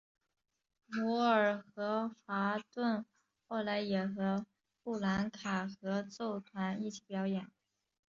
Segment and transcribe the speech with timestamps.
[0.87, 3.05] 摩尔和戈顿
[3.47, 4.47] 后来也和
[4.81, 7.47] 布兰卡合奏团一起表演。